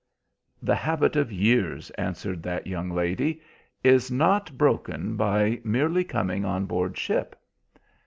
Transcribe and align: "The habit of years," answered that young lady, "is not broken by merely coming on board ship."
"The 0.63 0.73
habit 0.73 1.15
of 1.15 1.31
years," 1.31 1.91
answered 1.91 2.41
that 2.41 2.65
young 2.65 2.89
lady, 2.89 3.39
"is 3.83 4.09
not 4.09 4.57
broken 4.57 5.15
by 5.15 5.61
merely 5.63 6.03
coming 6.03 6.43
on 6.43 6.65
board 6.65 6.97
ship." 6.97 7.35